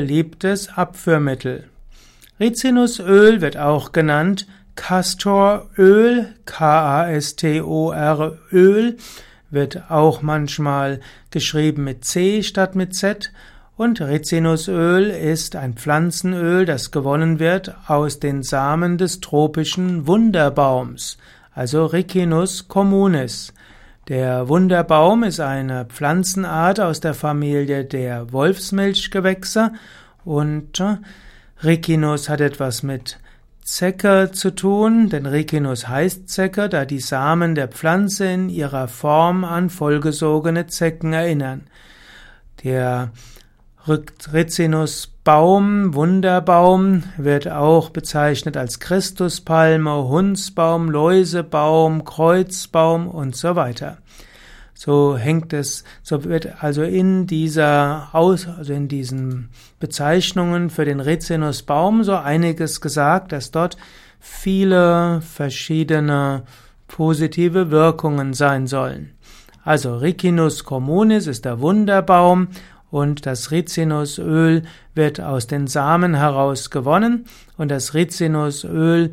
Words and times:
beliebtes 0.00 0.70
Abführmittel. 0.78 1.64
Rizinusöl 2.40 3.42
wird 3.42 3.58
auch 3.58 3.92
genannt 3.92 4.46
Castoröl, 4.74 6.34
K-A-S-T-O-R 6.46 8.38
Öl, 8.50 8.96
wird 9.50 9.90
auch 9.90 10.22
manchmal 10.22 11.00
geschrieben 11.30 11.84
mit 11.84 12.06
C 12.06 12.42
statt 12.42 12.76
mit 12.76 12.94
Z. 12.94 13.30
Und 13.76 14.00
Rizinusöl 14.00 15.10
ist 15.10 15.54
ein 15.54 15.74
Pflanzenöl, 15.74 16.64
das 16.64 16.92
gewonnen 16.92 17.38
wird 17.38 17.74
aus 17.86 18.20
den 18.20 18.42
Samen 18.42 18.96
des 18.96 19.20
tropischen 19.20 20.06
Wunderbaums, 20.06 21.18
also 21.52 21.84
Ricinus 21.84 22.68
communis. 22.68 23.52
Der 24.10 24.48
Wunderbaum 24.48 25.22
ist 25.22 25.38
eine 25.38 25.84
Pflanzenart 25.84 26.80
aus 26.80 26.98
der 26.98 27.14
Familie 27.14 27.84
der 27.84 28.32
Wolfsmilchgewächse 28.32 29.70
und 30.24 30.80
äh, 30.80 30.96
Ricinus 31.62 32.28
hat 32.28 32.40
etwas 32.40 32.82
mit 32.82 33.20
Zecke 33.62 34.30
zu 34.32 34.50
tun, 34.50 35.10
denn 35.10 35.26
Ricinus 35.26 35.86
heißt 35.86 36.28
Zecke, 36.28 36.68
da 36.68 36.86
die 36.86 36.98
Samen 36.98 37.54
der 37.54 37.68
Pflanze 37.68 38.26
in 38.26 38.48
ihrer 38.48 38.88
Form 38.88 39.44
an 39.44 39.70
vollgesogene 39.70 40.66
Zecken 40.66 41.12
erinnern. 41.12 41.68
Der 42.64 43.12
Rizinusbaum, 43.86 45.94
Wunderbaum, 45.94 47.04
wird 47.16 47.48
auch 47.48 47.90
bezeichnet 47.90 48.56
als 48.56 48.78
Christuspalme, 48.78 50.08
Hundsbaum, 50.08 50.90
Läusebaum, 50.90 52.04
Kreuzbaum 52.04 53.08
und 53.08 53.36
so 53.36 53.56
weiter. 53.56 53.98
So 54.74 55.16
hängt 55.16 55.52
es, 55.52 55.84
so 56.02 56.24
wird 56.24 56.62
also 56.62 56.82
in 56.82 57.26
dieser 57.26 58.08
Aus, 58.12 58.48
also 58.48 58.72
in 58.72 58.88
diesen 58.88 59.50
Bezeichnungen 59.78 60.70
für 60.70 60.84
den 60.84 61.00
Rizinusbaum 61.00 62.02
so 62.02 62.14
einiges 62.14 62.80
gesagt, 62.80 63.32
dass 63.32 63.50
dort 63.50 63.76
viele 64.20 65.20
verschiedene 65.20 66.44
positive 66.88 67.70
Wirkungen 67.70 68.34
sein 68.34 68.66
sollen. 68.66 69.12
Also 69.64 69.96
Ricinus 69.96 70.64
communis 70.64 71.26
ist 71.26 71.44
der 71.44 71.60
Wunderbaum 71.60 72.48
und 72.90 73.26
das 73.26 73.50
Rizinusöl 73.50 74.62
wird 74.94 75.20
aus 75.20 75.46
den 75.46 75.66
Samen 75.66 76.14
heraus 76.14 76.70
gewonnen 76.70 77.26
und 77.56 77.70
das 77.70 77.94
Rizinusöl 77.94 79.12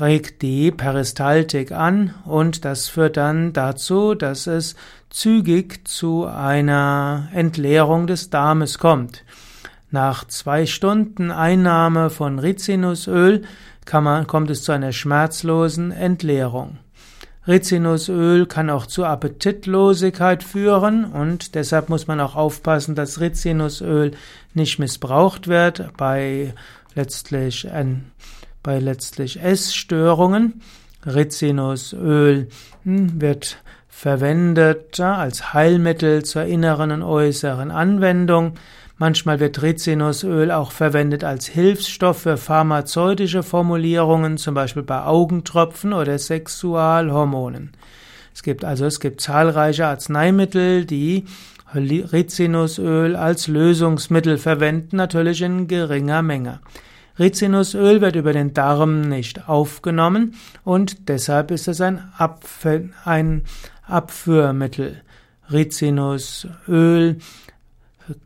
regt 0.00 0.42
die 0.42 0.70
Peristaltik 0.70 1.72
an 1.72 2.14
und 2.24 2.64
das 2.64 2.88
führt 2.88 3.16
dann 3.16 3.52
dazu, 3.52 4.14
dass 4.14 4.46
es 4.46 4.74
zügig 5.10 5.86
zu 5.86 6.26
einer 6.26 7.28
Entleerung 7.32 8.06
des 8.06 8.30
Darmes 8.30 8.78
kommt. 8.78 9.24
Nach 9.90 10.26
zwei 10.26 10.64
Stunden 10.64 11.30
Einnahme 11.30 12.08
von 12.08 12.38
Rizinusöl 12.38 13.42
man, 13.92 14.26
kommt 14.26 14.48
es 14.50 14.62
zu 14.62 14.72
einer 14.72 14.92
schmerzlosen 14.92 15.92
Entleerung. 15.92 16.78
Rizinusöl 17.46 18.46
kann 18.46 18.70
auch 18.70 18.86
zu 18.86 19.04
Appetitlosigkeit 19.04 20.44
führen 20.44 21.04
und 21.04 21.56
deshalb 21.56 21.88
muss 21.88 22.06
man 22.06 22.20
auch 22.20 22.36
aufpassen, 22.36 22.94
dass 22.94 23.20
Rizinusöl 23.20 24.12
nicht 24.54 24.78
missbraucht 24.78 25.48
wird 25.48 25.96
bei 25.96 26.54
letztlich, 26.94 27.68
bei 28.62 28.78
letztlich 28.78 29.42
Essstörungen. 29.42 30.62
Rizinusöl 31.04 32.48
hm, 32.84 33.20
wird 33.20 33.58
verwendet 33.88 35.00
als 35.00 35.52
Heilmittel 35.52 36.24
zur 36.24 36.44
inneren 36.44 36.92
und 36.92 37.02
äußeren 37.02 37.70
Anwendung. 37.70 38.54
Manchmal 39.02 39.40
wird 39.40 39.60
Rizinusöl 39.60 40.52
auch 40.52 40.70
verwendet 40.70 41.24
als 41.24 41.48
Hilfsstoff 41.48 42.18
für 42.18 42.36
pharmazeutische 42.36 43.42
Formulierungen, 43.42 44.38
zum 44.38 44.54
Beispiel 44.54 44.84
bei 44.84 45.02
Augentropfen 45.02 45.92
oder 45.92 46.16
Sexualhormonen. 46.16 47.72
Es 48.32 48.44
gibt 48.44 48.64
also, 48.64 48.84
es 48.84 49.00
gibt 49.00 49.20
zahlreiche 49.20 49.86
Arzneimittel, 49.88 50.84
die 50.84 51.24
Rizinusöl 51.74 53.16
als 53.16 53.48
Lösungsmittel 53.48 54.38
verwenden, 54.38 54.98
natürlich 54.98 55.42
in 55.42 55.66
geringer 55.66 56.22
Menge. 56.22 56.60
Rizinusöl 57.18 58.00
wird 58.00 58.14
über 58.14 58.32
den 58.32 58.54
Darm 58.54 59.00
nicht 59.00 59.48
aufgenommen 59.48 60.36
und 60.62 61.08
deshalb 61.08 61.50
ist 61.50 61.66
es 61.66 61.80
ein, 61.80 62.04
Abf 62.18 62.68
ein 63.04 63.42
Abführmittel. 63.84 65.02
Rizinusöl 65.50 67.18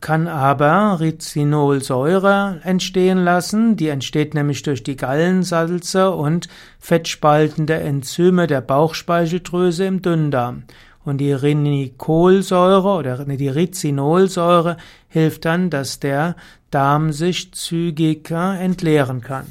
kann 0.01 0.27
aber 0.27 0.99
Rizinolsäure 0.99 2.59
entstehen 2.63 3.19
lassen. 3.19 3.75
Die 3.75 3.89
entsteht 3.89 4.33
nämlich 4.33 4.63
durch 4.63 4.83
die 4.83 4.95
Gallensalze 4.95 6.11
und 6.11 6.47
fettspaltende 6.79 7.75
Enzyme 7.75 8.47
der 8.47 8.61
Bauchspeicheldrüse 8.61 9.85
im 9.85 10.01
Dünndarm. 10.01 10.63
Und 11.03 11.19
die 11.19 11.31
Rinicolsäure 11.31 12.89
oder 12.89 13.23
die 13.25 13.47
Rizinolsäure 13.47 14.77
hilft 15.07 15.45
dann, 15.45 15.69
dass 15.69 15.99
der 15.99 16.35
Darm 16.69 17.13
sich 17.13 17.53
zügiger 17.53 18.59
entleeren 18.59 19.21
kann. 19.21 19.45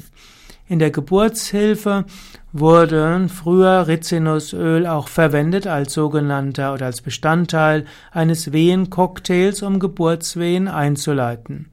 In 0.69 0.79
der 0.79 0.91
Geburtshilfe 0.91 2.03
wurde 2.51 3.29
früher 3.29 3.87
Rizinusöl 3.87 4.85
auch 4.85 5.07
verwendet 5.07 5.65
als 5.65 5.93
sogenannter 5.93 6.73
oder 6.73 6.87
als 6.87 7.01
Bestandteil 7.01 7.85
eines 8.11 8.51
Wehencocktails, 8.51 9.61
um 9.61 9.79
Geburtswehen 9.79 10.67
einzuleiten. 10.67 11.69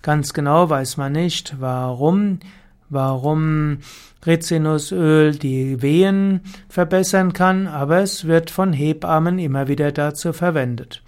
Ganz 0.00 0.32
genau 0.32 0.70
weiß 0.70 0.96
man 0.96 1.12
nicht, 1.12 1.56
warum, 1.60 2.38
warum 2.88 3.78
Rizinusöl 4.24 5.34
die 5.34 5.82
Wehen 5.82 6.40
verbessern 6.70 7.34
kann, 7.34 7.66
aber 7.66 7.98
es 7.98 8.26
wird 8.26 8.50
von 8.50 8.72
Hebammen 8.72 9.38
immer 9.38 9.68
wieder 9.68 9.92
dazu 9.92 10.32
verwendet. 10.32 11.02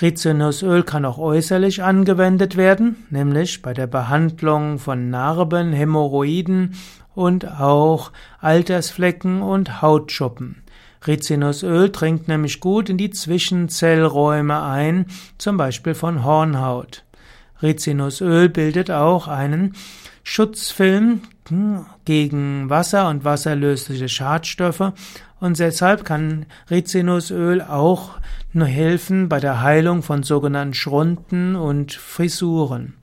Rizinusöl 0.00 0.82
kann 0.82 1.06
auch 1.06 1.16
äußerlich 1.16 1.82
angewendet 1.82 2.58
werden, 2.58 3.06
nämlich 3.08 3.62
bei 3.62 3.72
der 3.72 3.86
Behandlung 3.86 4.78
von 4.78 5.08
Narben, 5.08 5.72
Hämorrhoiden 5.72 6.74
und 7.14 7.50
auch 7.58 8.12
Altersflecken 8.40 9.40
und 9.40 9.80
Hautschuppen. 9.80 10.62
Rizinusöl 11.06 11.88
dringt 11.90 12.28
nämlich 12.28 12.60
gut 12.60 12.90
in 12.90 12.98
die 12.98 13.10
Zwischenzellräume 13.10 14.62
ein, 14.62 15.06
zum 15.38 15.56
Beispiel 15.56 15.94
von 15.94 16.24
Hornhaut. 16.24 17.05
Rizinusöl 17.62 18.48
bildet 18.48 18.90
auch 18.90 19.28
einen 19.28 19.74
Schutzfilm 20.22 21.22
gegen 22.04 22.68
Wasser 22.68 23.08
und 23.08 23.24
wasserlösliche 23.24 24.08
Schadstoffe 24.08 24.92
und 25.38 25.58
deshalb 25.58 26.04
kann 26.04 26.46
Rizinusöl 26.70 27.62
auch 27.62 28.18
nur 28.52 28.66
helfen 28.66 29.28
bei 29.28 29.38
der 29.38 29.62
Heilung 29.62 30.02
von 30.02 30.22
sogenannten 30.22 30.74
Schrunden 30.74 31.56
und 31.56 31.92
Frisuren. 31.92 32.94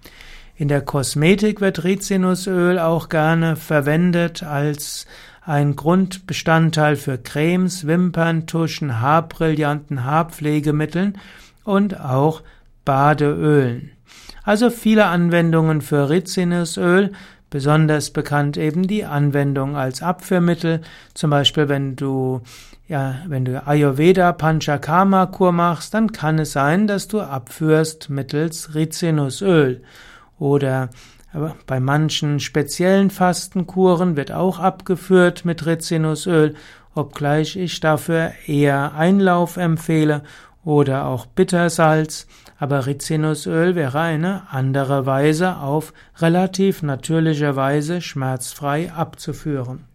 In 0.55 0.67
der 0.67 0.81
Kosmetik 0.81 1.61
wird 1.61 1.83
Rizinusöl 1.83 2.79
auch 2.79 3.09
gerne 3.09 3.55
verwendet 3.55 4.43
als 4.43 5.05
ein 5.45 5.75
Grundbestandteil 5.75 6.95
für 6.95 7.17
Cremes, 7.17 7.85
Wimperntuschen, 7.87 8.99
Haarbrillanten, 8.99 10.03
Haarpflegemitteln 10.03 11.17
und 11.63 11.99
auch 11.99 12.43
Badeölen. 12.85 13.91
Also 14.43 14.69
viele 14.69 15.05
Anwendungen 15.05 15.81
für 15.81 16.09
Rizinusöl, 16.09 17.11
besonders 17.49 18.11
bekannt 18.11 18.57
eben 18.57 18.87
die 18.87 19.05
Anwendung 19.05 19.75
als 19.75 20.01
Abführmittel, 20.01 20.81
zum 21.13 21.29
Beispiel 21.29 21.69
wenn 21.69 21.95
du 21.95 22.41
ja, 22.87 23.15
wenn 23.27 23.45
du 23.45 23.65
Ayurveda 23.65 24.33
Panchakarma 24.33 25.27
Kur 25.27 25.51
machst, 25.53 25.93
dann 25.93 26.11
kann 26.11 26.37
es 26.37 26.51
sein, 26.51 26.85
dass 26.85 27.07
du 27.07 27.21
abführst 27.21 28.09
mittels 28.09 28.75
Rizinusöl. 28.75 29.81
Oder 30.37 30.89
bei 31.65 31.79
manchen 31.79 32.39
speziellen 32.39 33.09
Fastenkuren 33.09 34.15
wird 34.15 34.31
auch 34.31 34.59
abgeführt 34.59 35.45
mit 35.45 35.65
Rizinusöl, 35.65 36.55
obgleich 36.93 37.55
ich 37.55 37.79
dafür 37.79 38.33
eher 38.45 38.93
Einlauf 38.93 39.57
empfehle 39.57 40.21
oder 40.63 41.05
auch 41.05 41.25
Bittersalz, 41.25 42.27
aber 42.57 42.85
Rizinusöl 42.85 43.75
wäre 43.75 43.99
eine 43.99 44.43
andere 44.49 45.05
Weise 45.05 45.57
auf 45.57 45.93
relativ 46.17 46.83
natürliche 46.83 47.55
Weise 47.55 48.01
schmerzfrei 48.01 48.91
abzuführen. 48.91 49.85